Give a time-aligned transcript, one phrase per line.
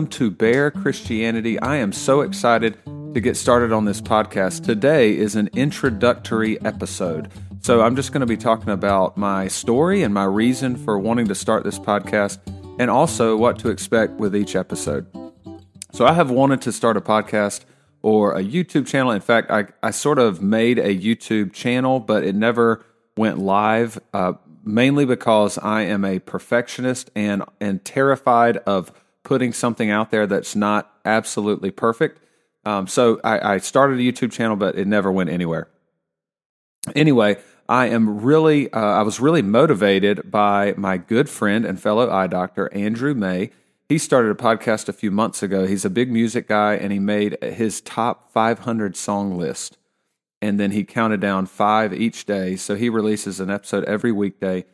[0.00, 1.60] welcome to Bare Christianity.
[1.60, 4.64] I am so excited to get started on this podcast.
[4.64, 7.28] Today is an introductory episode.
[7.60, 11.28] So I'm just going to be talking about my story and my reason for wanting
[11.28, 12.38] to start this podcast
[12.78, 15.06] and also what to expect with each episode.
[15.92, 17.66] So I have wanted to start a podcast
[18.00, 19.12] or a YouTube channel.
[19.12, 22.86] In fact, I, I sort of made a YouTube channel, but it never
[23.18, 24.32] went live, uh,
[24.64, 28.92] mainly because I am a perfectionist and, and terrified of
[29.30, 32.18] putting something out there that's not absolutely perfect.
[32.64, 35.68] Um, so I, I started a YouTube channel, but it never went anywhere.
[36.96, 37.36] Anyway,
[37.68, 42.26] I am really, uh, I was really motivated by my good friend and fellow eye
[42.26, 43.52] doctor, Andrew May.
[43.88, 45.64] He started a podcast a few months ago.
[45.64, 49.78] He's a big music guy and he made his top 500 song list.
[50.42, 52.56] And then he counted down five each day.
[52.56, 54.64] So he releases an episode every weekday.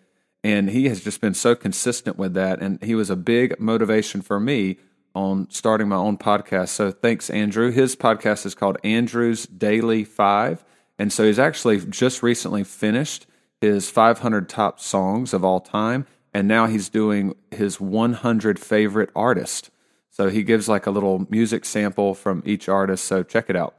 [0.47, 2.63] And he has just been so consistent with that.
[2.63, 4.79] And he was a big motivation for me
[5.13, 6.69] on starting my own podcast.
[6.69, 7.73] So thanks, Andrew.
[7.73, 10.65] His podcast is called Andrew's Daily Five.
[11.01, 13.27] And so he's actually just recently finished
[13.61, 16.07] his 500 top songs of all time.
[16.33, 19.71] And now he's doing his 100 favorite artist.
[20.11, 23.05] So he gives like a little music sample from each artist.
[23.07, 23.75] So check it out.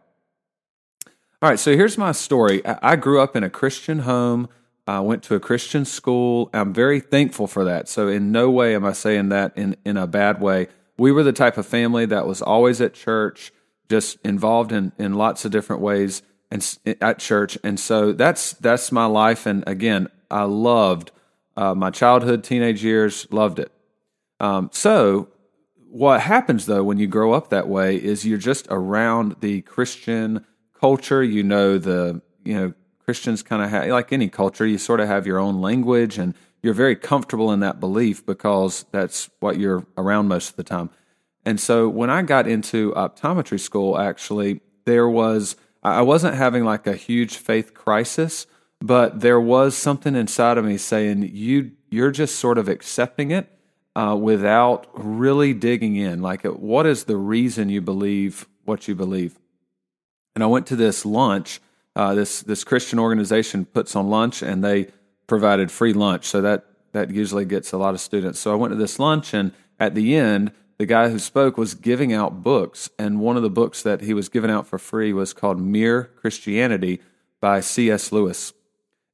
[1.41, 2.61] All right, so here's my story.
[2.65, 4.49] I grew up in a Christian home.
[4.87, 6.49] I went to a Christian school.
[6.53, 7.89] I'm very thankful for that.
[7.89, 10.67] So, in no way am I saying that in, in a bad way.
[10.97, 13.51] We were the type of family that was always at church,
[13.89, 17.57] just involved in, in lots of different ways and at church.
[17.63, 19.45] And so that's that's my life.
[19.45, 21.11] And again, I loved
[21.55, 23.71] uh, my childhood, teenage years, loved it.
[24.39, 25.29] Um, so
[25.89, 30.45] what happens though when you grow up that way is you're just around the Christian
[30.79, 31.23] culture.
[31.23, 32.73] You know the you know
[33.07, 36.33] Christians kind of have, like any culture, you sort of have your own language and
[36.61, 40.89] you're very comfortable in that belief because that's what you're around most of the time.
[41.45, 46.85] And so when I got into optometry school, actually, there was, I wasn't having like
[46.85, 48.45] a huge faith crisis,
[48.81, 53.47] but there was something inside of me saying, you, you're just sort of accepting it
[53.95, 56.21] uh, without really digging in.
[56.21, 59.39] Like, what is the reason you believe what you believe?
[60.35, 61.61] And I went to this lunch
[61.97, 64.91] uh, this this Christian organization puts on lunch, and they
[65.25, 66.25] provided free lunch.
[66.25, 68.39] So that that usually gets a lot of students.
[68.39, 71.73] So I went to this lunch, and at the end, the guy who spoke was
[71.73, 75.11] giving out books, and one of the books that he was giving out for free
[75.11, 77.01] was called Mere Christianity
[77.41, 78.11] by C.S.
[78.11, 78.53] Lewis,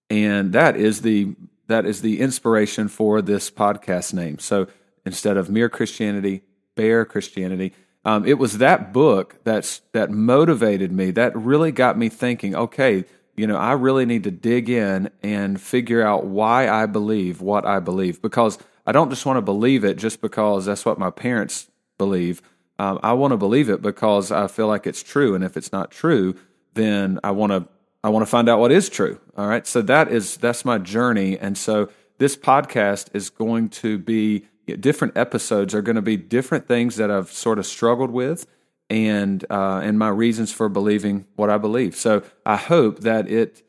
[0.10, 1.36] and that is the
[1.68, 4.40] that is the inspiration for this podcast name.
[4.40, 4.68] So
[5.06, 6.42] instead of Mere Christianity,
[6.76, 7.74] Bare Christianity.
[8.06, 11.12] Um, it was that book that's that motivated me.
[11.12, 12.56] That really got me thinking.
[12.56, 13.06] Okay,
[13.36, 17.66] you know, I really need to dig in and figure out why I believe what
[17.66, 21.09] I believe because I don't just want to believe it just because that's what my
[21.09, 22.42] parents believe.
[22.78, 25.72] Um, I want to believe it because I feel like it's true, and if it's
[25.72, 26.36] not true,
[26.74, 27.68] then I want to
[28.03, 29.19] I want to find out what is true.
[29.38, 33.97] All right, so that is that's my journey, and so this podcast is going to
[33.97, 38.47] be different episodes are going to be different things that I've sort of struggled with
[38.90, 41.96] and uh, and my reasons for believing what I believe.
[41.96, 43.63] So I hope that it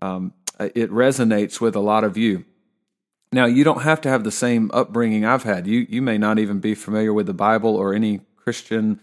[0.00, 2.44] um, it resonates with a lot of you.
[3.32, 5.66] Now you don't have to have the same upbringing I've had.
[5.66, 9.00] You you may not even be familiar with the Bible or any Christian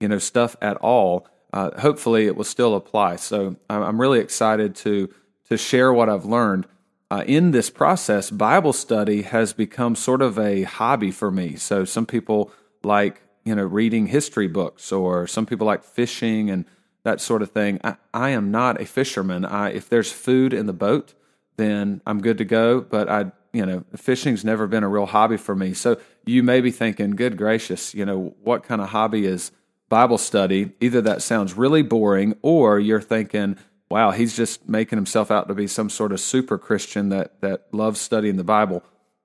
[0.00, 1.26] you know stuff at all.
[1.52, 3.16] Uh, hopefully, it will still apply.
[3.16, 5.12] So I'm really excited to
[5.48, 6.66] to share what I've learned
[7.10, 11.56] uh, in this process, Bible study has become sort of a hobby for me.
[11.56, 12.52] So some people
[12.84, 16.64] like you know reading history books, or some people like fishing and
[17.02, 17.80] that sort of thing.
[17.82, 19.44] I, I am not a fisherman.
[19.44, 21.14] I if there's food in the boat,
[21.56, 22.80] then I'm good to go.
[22.80, 25.74] But I you know fishing's never been a real hobby for me.
[25.74, 29.50] So you may be thinking, good gracious, you know what kind of hobby is
[29.88, 30.72] Bible study?
[30.80, 33.56] Either that sounds really boring, or you're thinking
[33.90, 37.66] wow, he's just making himself out to be some sort of super Christian that that
[37.72, 38.82] loves studying the Bible.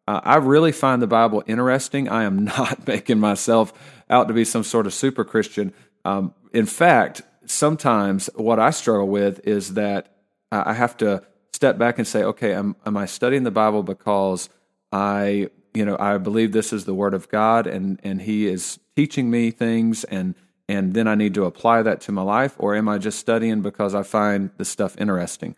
[0.07, 2.09] Uh, I really find the Bible interesting.
[2.09, 3.73] I am not making myself
[4.09, 5.73] out to be some sort of super Christian.
[6.03, 10.11] Um, in fact, sometimes what I struggle with is that
[10.51, 11.23] I have to
[11.53, 14.49] step back and say, okay, am, am I studying the Bible because
[14.91, 18.79] I, you know, I believe this is the Word of God and and He is
[18.95, 20.35] teaching me things and
[20.67, 22.55] and then I need to apply that to my life?
[22.57, 25.55] Or am I just studying because I find the stuff interesting?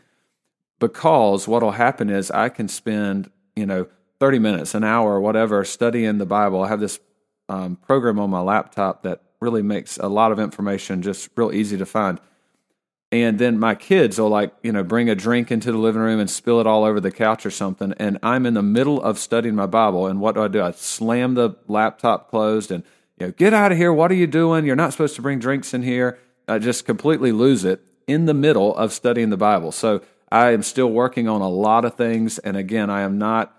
[0.79, 3.87] Because what will happen is I can spend, you know,
[4.19, 6.63] 30 minutes, an hour, whatever, studying the Bible.
[6.63, 6.99] I have this
[7.49, 11.77] um, program on my laptop that really makes a lot of information just real easy
[11.77, 12.19] to find.
[13.11, 16.19] And then my kids will like, you know, bring a drink into the living room
[16.19, 17.93] and spill it all over the couch or something.
[17.97, 20.07] And I'm in the middle of studying my Bible.
[20.07, 20.61] And what do I do?
[20.61, 22.83] I slam the laptop closed and
[23.19, 23.91] you know, get out of here.
[23.93, 24.65] What are you doing?
[24.65, 26.19] You're not supposed to bring drinks in here.
[26.47, 29.71] I just completely lose it in the middle of studying the Bible.
[29.71, 32.37] So I am still working on a lot of things.
[32.39, 33.53] And again, I am not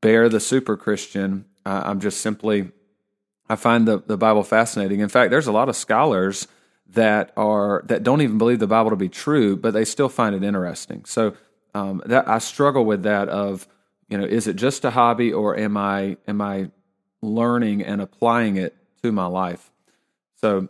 [0.00, 1.46] Bear the super Christian.
[1.64, 2.70] Uh, I'm just simply,
[3.48, 5.00] I find the, the Bible fascinating.
[5.00, 6.46] In fact, there's a lot of scholars
[6.90, 10.34] that are that don't even believe the Bible to be true, but they still find
[10.34, 11.04] it interesting.
[11.06, 11.34] So
[11.74, 13.66] um, that I struggle with that of
[14.08, 16.70] you know is it just a hobby or am I am I
[17.22, 19.70] learning and applying it to my life?
[20.36, 20.68] So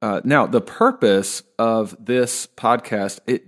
[0.00, 3.44] uh, now the purpose of this podcast it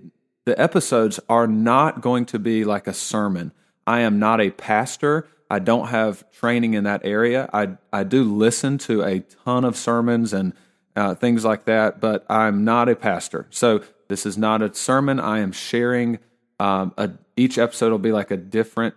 [0.46, 3.52] the episodes are not going to be like a sermon.
[3.86, 5.26] I am not a pastor.
[5.50, 7.48] I don't have training in that area.
[7.52, 10.52] I I do listen to a ton of sermons and
[10.96, 13.46] uh, things like that, but I'm not a pastor.
[13.50, 15.18] So this is not a sermon.
[15.18, 16.18] I am sharing.
[16.60, 18.94] Um, a, each episode will be like a different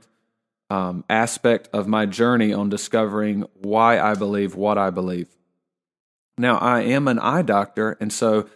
[0.69, 5.27] um, aspect of my journey on discovering why I believe what I believe.
[6.37, 8.47] Now, I am an eye doctor, and so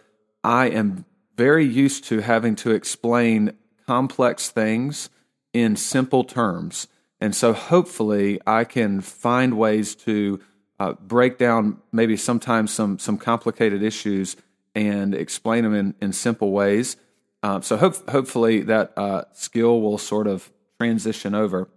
[0.44, 1.04] I am
[1.36, 3.56] very used to having to explain
[3.86, 5.10] complex things
[5.52, 6.86] in simple terms.
[7.20, 10.40] And so hopefully I can find ways to
[10.78, 14.36] uh, break down maybe sometimes some, some complicated issues
[14.74, 16.96] and explain them in, in simple ways.
[17.42, 21.68] Uh, so hope, hopefully that uh, skill will sort of transition over.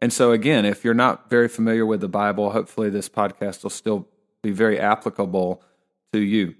[0.00, 3.70] And so again, if you're not very familiar with the Bible, hopefully this podcast will
[3.70, 4.08] still
[4.42, 5.62] be very applicable
[6.12, 6.54] to you.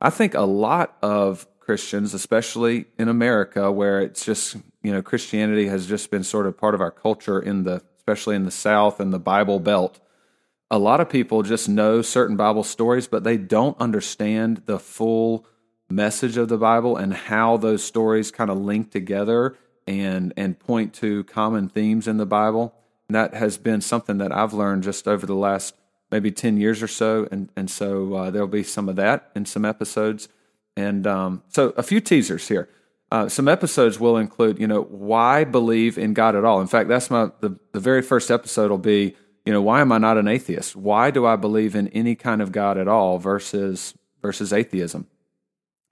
[0.00, 5.66] I think a lot of Christians, especially in America, where it's just, you know, Christianity
[5.66, 9.00] has just been sort of part of our culture in the, especially in the South
[9.00, 10.00] and the Bible Belt.
[10.70, 15.46] A lot of people just know certain Bible stories, but they don't understand the full
[15.90, 19.56] message of the Bible and how those stories kind of link together
[19.88, 22.74] and and point to common themes in the Bible.
[23.08, 25.74] And that has been something that I've learned just over the last
[26.10, 27.26] maybe 10 years or so.
[27.32, 30.28] And, and so uh, there'll be some of that in some episodes.
[30.76, 32.68] And um, so, a few teasers here.
[33.10, 36.60] Uh, some episodes will include, you know, why believe in God at all.
[36.60, 39.90] In fact, that's my the, the very first episode will be, you know, why am
[39.90, 40.76] I not an atheist?
[40.76, 45.06] Why do I believe in any kind of God at all versus versus atheism?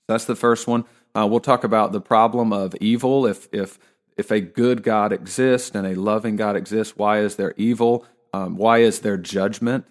[0.06, 0.84] That's the first one.
[1.16, 3.26] Uh, we'll talk about the problem of evil.
[3.26, 3.78] If if
[4.16, 8.04] if a good God exists and a loving God exists, why is there evil?
[8.32, 9.86] Um, why is there judgment?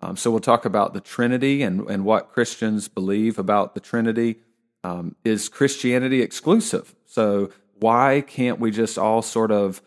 [0.00, 4.36] Um, so we'll talk about the Trinity and, and what Christians believe about the Trinity.
[4.82, 6.94] Um, is Christianity exclusive?
[7.04, 9.82] So why can't we just all sort of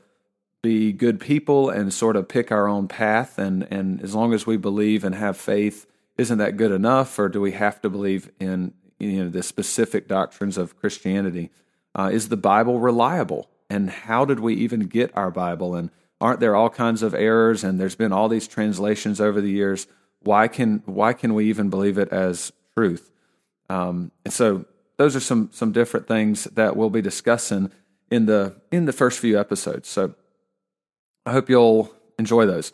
[0.61, 3.39] be good people and sort of pick our own path?
[3.39, 5.87] And, and as long as we believe and have faith,
[6.17, 7.17] isn't that good enough?
[7.17, 8.73] Or do we have to believe in
[9.03, 11.51] you know the specific doctrines of Christianity?
[11.95, 13.50] Uh, is the Bible reliable?
[13.69, 15.75] And how did we even get our Bible?
[15.75, 15.89] And
[16.19, 17.63] aren't there all kinds of errors?
[17.63, 19.88] And there's been all these translations over the years
[20.23, 23.11] why can why can we even believe it as truth?
[23.69, 24.65] Um, and so
[24.97, 27.71] those are some some different things that we'll be discussing
[28.09, 29.88] in the in the first few episodes.
[29.88, 30.15] So
[31.25, 32.71] I hope you'll enjoy those.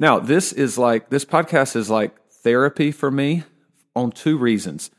[0.00, 3.44] Now, this is like this podcast is like therapy for me
[3.94, 4.90] on two reasons.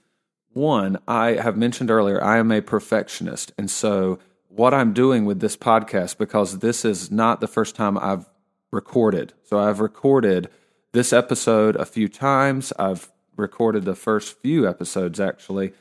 [0.54, 3.52] One, I have mentioned earlier, I am a perfectionist.
[3.58, 7.98] And so what I'm doing with this podcast because this is not the first time
[7.98, 8.30] I've
[8.72, 9.34] recorded.
[9.44, 10.50] So I've recorded
[10.92, 12.72] this episode a few times.
[12.78, 15.74] I've recorded the first few episodes actually.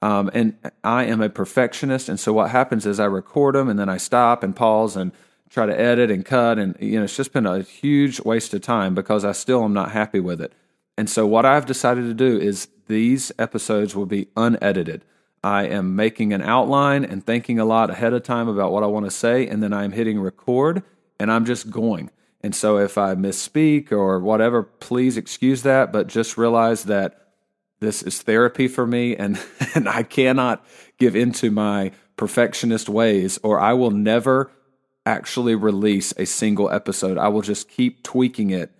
[0.00, 2.08] Um, and I am a perfectionist.
[2.08, 5.10] And so what happens is I record them and then I stop and pause and
[5.50, 6.58] try to edit and cut.
[6.58, 9.72] And, you know, it's just been a huge waste of time because I still am
[9.72, 10.52] not happy with it.
[11.00, 15.06] And so what I've decided to do is these episodes will be unedited.
[15.42, 18.86] I am making an outline and thinking a lot ahead of time about what I
[18.88, 19.46] want to say.
[19.46, 20.82] And then I'm hitting record
[21.18, 22.10] and I'm just going.
[22.42, 27.28] And so if I misspeak or whatever, please excuse that, but just realize that
[27.78, 29.42] this is therapy for me and,
[29.74, 30.62] and I cannot
[30.98, 34.52] give into my perfectionist ways or I will never
[35.06, 37.16] actually release a single episode.
[37.16, 38.70] I will just keep tweaking it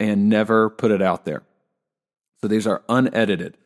[0.00, 1.42] and never put it out there.
[2.40, 3.56] So these are unedited.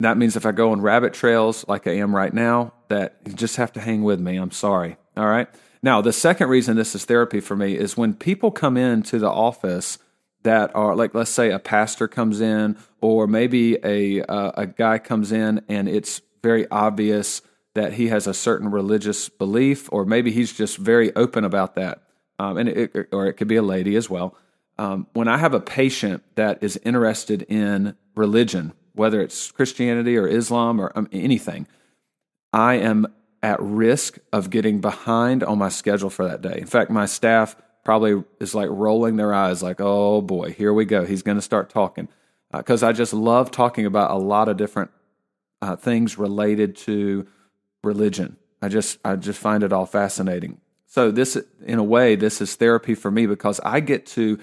[0.00, 3.34] That means if I go on rabbit trails like I am right now, that you
[3.34, 4.36] just have to hang with me.
[4.36, 4.96] I'm sorry.
[5.16, 5.48] All right.
[5.82, 9.30] Now, the second reason this is therapy for me is when people come into the
[9.30, 9.98] office
[10.42, 14.98] that are like, let's say a pastor comes in, or maybe a uh, a guy
[14.98, 17.42] comes in and it's very obvious
[17.74, 22.02] that he has a certain religious belief, or maybe he's just very open about that,
[22.38, 24.34] um, and it, or it could be a lady as well.
[24.80, 30.26] Um, when I have a patient that is interested in religion, whether it's Christianity or
[30.26, 31.68] Islam or um, anything,
[32.54, 33.06] I am
[33.42, 36.56] at risk of getting behind on my schedule for that day.
[36.58, 40.86] In fact, my staff probably is like rolling their eyes, like, oh boy, here we
[40.86, 41.04] go.
[41.04, 42.08] He's going to start talking.
[42.50, 44.92] because uh, I just love talking about a lot of different
[45.60, 47.26] uh, things related to
[47.84, 48.38] religion.
[48.62, 50.58] I just I just find it all fascinating.
[50.86, 54.38] So this, in a way, this is therapy for me because I get to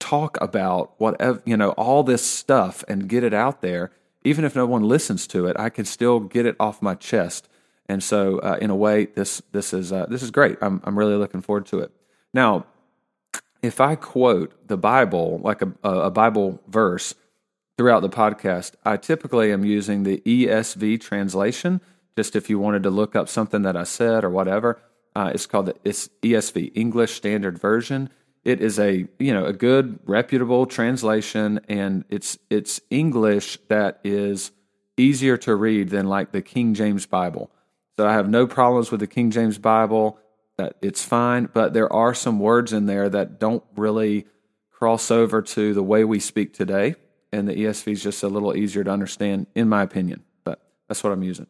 [0.00, 3.92] talk about whatever you know all this stuff and get it out there.
[4.24, 7.48] Even if no one listens to it, I can still get it off my chest.
[7.88, 10.58] And so, uh, in a way, this this is uh, this is great.
[10.60, 11.92] I'm I'm really looking forward to it.
[12.34, 12.66] Now,
[13.62, 17.14] if I quote the Bible like a, a Bible verse
[17.76, 21.80] throughout the podcast, I typically am using the ESV translation.
[22.16, 24.80] Just if you wanted to look up something that I said or whatever,
[25.16, 28.10] uh, it's called the it's ESV English Standard Version.
[28.44, 34.52] It is a you know a good reputable translation, and it's it's English that is
[34.96, 37.50] easier to read than like the King James Bible.
[37.96, 40.18] So I have no problems with the King James Bible.
[40.56, 44.26] That it's fine, but there are some words in there that don't really
[44.70, 46.96] cross over to the way we speak today
[47.32, 50.24] and the ESV is just a little easier to understand, in my opinion.
[50.44, 51.46] But that's what I'm using.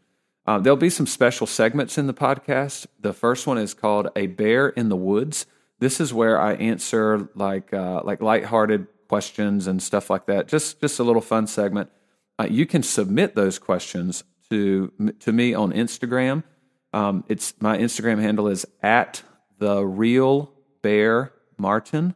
[0.47, 2.87] Uh, there'll be some special segments in the podcast.
[2.99, 5.47] The first one is called "A Bear in the Woods."
[5.80, 10.46] This is where I answer like uh, like lighthearted questions and stuff like that.
[10.46, 11.90] Just just a little fun segment.
[12.38, 16.44] Uh, you can submit those questions to to me on Instagram.
[16.92, 19.22] Um, it's my Instagram handle is at
[19.58, 22.14] the real Bear Martin.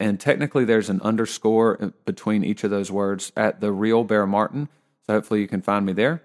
[0.00, 4.68] And technically, there's an underscore between each of those words at the real Bear Martin.
[5.06, 6.22] So hopefully, you can find me there.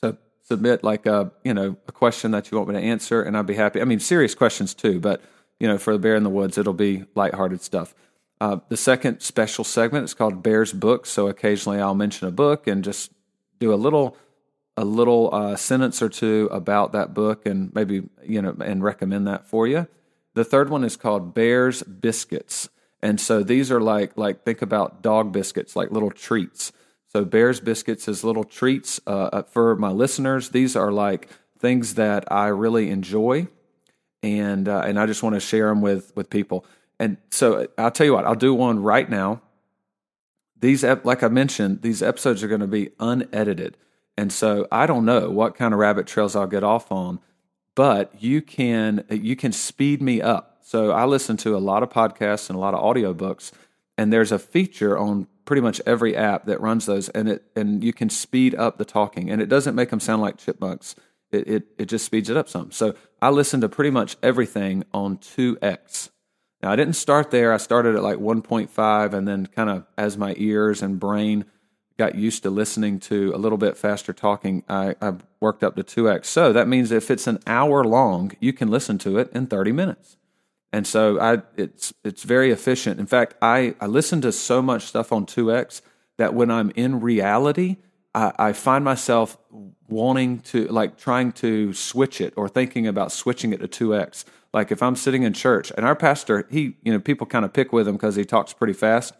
[0.00, 3.36] So submit like a you know a question that you want me to answer, and
[3.36, 3.80] I'd be happy.
[3.80, 5.20] I mean, serious questions too, but
[5.60, 7.94] you know, for the Bear in the Woods, it'll be lighthearted stuff.
[8.40, 11.06] Uh, the second special segment is called Bear's Book.
[11.06, 13.12] So occasionally, I'll mention a book and just
[13.58, 14.16] do a little
[14.76, 19.26] a little uh, sentence or two about that book, and maybe you know, and recommend
[19.26, 19.88] that for you.
[20.34, 22.68] The third one is called Bear's Biscuits.
[23.02, 26.72] And so these are like like think about dog biscuits, like little treats.
[27.08, 30.50] So Bear's Biscuits is little treats uh, for my listeners.
[30.50, 33.48] These are like things that I really enjoy,
[34.22, 36.64] and uh, and I just want to share them with with people.
[36.98, 39.40] And so I'll tell you what, I'll do one right now.
[40.60, 43.76] These, like I mentioned, these episodes are going to be unedited,
[44.16, 47.20] and so I don't know what kind of rabbit trails I'll get off on
[47.78, 50.58] but you can you can speed me up.
[50.62, 53.52] So I listen to a lot of podcasts and a lot of audiobooks
[53.96, 57.84] and there's a feature on pretty much every app that runs those and it and
[57.84, 60.96] you can speed up the talking and it doesn't make them sound like chipmunks.
[61.30, 62.70] It it, it just speeds it up some.
[62.70, 66.10] So I listen to pretty much everything on 2x.
[66.62, 67.52] Now I didn't start there.
[67.52, 71.44] I started at like 1.5 and then kind of as my ears and brain
[71.98, 75.82] got used to listening to a little bit faster talking, I, I worked up to
[75.82, 76.26] 2x.
[76.26, 79.72] So that means if it's an hour long, you can listen to it in 30
[79.72, 80.16] minutes.
[80.72, 83.00] And so I, it's, it's very efficient.
[83.00, 85.82] In fact, I, I listen to so much stuff on 2x
[86.18, 87.76] that when I'm in reality,
[88.14, 89.36] I, I find myself
[89.88, 94.24] wanting to, like, trying to switch it or thinking about switching it to 2x.
[94.52, 97.52] Like if I'm sitting in church and our pastor, he, you know, people kind of
[97.52, 99.12] pick with him because he talks pretty fast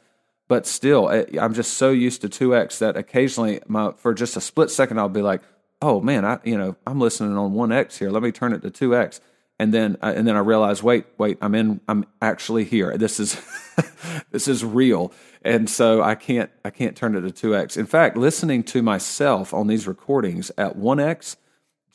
[0.49, 4.41] but still, eh, I'm just so used to 2x that occasionally, my, for just a
[4.41, 5.43] split second, I'll be like,
[5.83, 8.11] "Oh man, I you know I'm listening on 1x here.
[8.11, 9.21] Let me turn it to 2x."
[9.59, 11.81] And then uh, and then I realize, wait, wait, I'm in.
[11.89, 12.97] I'm actually here.
[12.97, 13.41] This is
[14.31, 15.13] this is real,
[15.43, 17.77] and so I can't I can't turn it to 2x.
[17.77, 21.37] In fact, listening to myself on these recordings at 1x,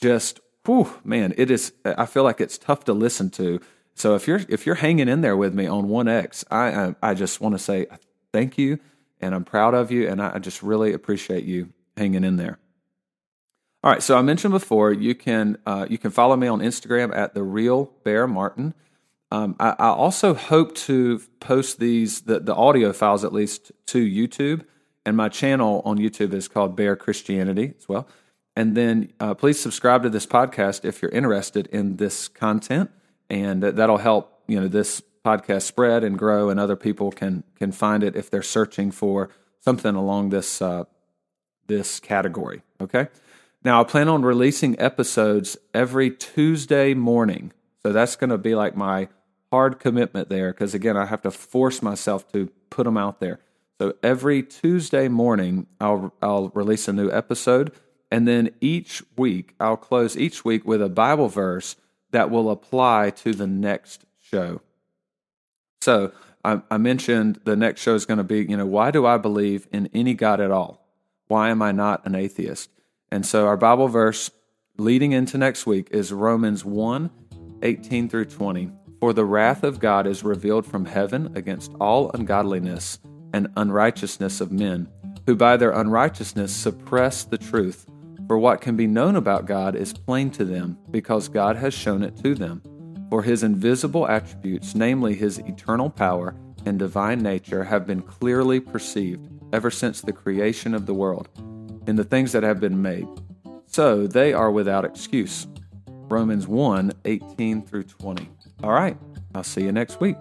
[0.01, 1.72] just whew, man, it is.
[1.86, 3.62] I feel like it's tough to listen to.
[3.96, 7.13] So if you're if you're hanging in there with me on 1x, I I, I
[7.13, 7.88] just want to say
[8.34, 8.79] thank you,
[9.22, 12.60] and I'm proud of you, and I just really appreciate you hanging in there.
[13.84, 17.13] All right, so I mentioned before you can uh, you can follow me on Instagram
[17.13, 18.74] at the real Bear Martin.
[19.30, 24.06] Um, I, I, also hope to post these the, the audio files at least to
[24.06, 24.63] YouTube,
[25.06, 28.08] and my channel on YouTube is called Bare Christianity as well.
[28.56, 32.90] And then uh, please subscribe to this podcast if you're interested in this content,
[33.30, 37.74] and that'll help you know this podcast spread and grow, and other people can can
[37.74, 40.86] find it if they're searching for something along this uh,
[41.68, 42.62] this category.
[42.80, 43.10] Okay.
[43.63, 48.75] Now I plan on releasing episodes every Tuesday morning, so that's going to be like
[48.75, 49.08] my
[49.51, 53.39] hard commitment there because again I have to force myself to put them out there.
[53.79, 57.72] So every Tuesday morning I'll I'll release a new episode
[58.12, 61.75] and then each week I'll close each week with a Bible verse
[62.12, 64.62] that will apply to the next show.
[65.82, 66.12] So
[66.43, 69.17] I, I mentioned the next show is going to be, you know, why do I
[69.17, 70.86] believe in any God at all?
[71.27, 72.70] Why am I not an atheist?
[73.13, 74.32] And so our Bible verse
[74.79, 77.12] leading into next week is Romans 1
[77.62, 78.72] 18 through 20.
[79.00, 82.98] For the wrath of God is revealed from heaven against all ungodliness
[83.32, 84.89] and unrighteousness of men,
[85.27, 87.86] who by their unrighteousness suppress the truth.
[88.27, 92.01] For what can be known about God is plain to them, because God has shown
[92.01, 92.63] it to them.
[93.12, 99.29] For his invisible attributes, namely his eternal power and divine nature, have been clearly perceived
[99.53, 101.29] ever since the creation of the world,
[101.88, 103.08] in the things that have been made.
[103.68, 105.48] So they are without excuse.
[105.88, 108.30] Romans 1 18 through 20.
[108.63, 108.98] All right,
[109.34, 110.18] I'll see you next week.